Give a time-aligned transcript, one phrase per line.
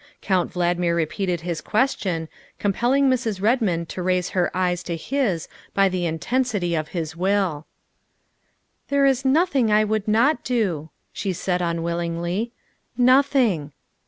[0.23, 3.39] Count Valdmir re peated his question, compelling Mrs.
[3.39, 7.67] Redmond to raise her eyes to his by the intensity of his will."
[8.89, 12.49] There is nothing I would not do," she said unwill ingly,"
[12.97, 13.73] nothing."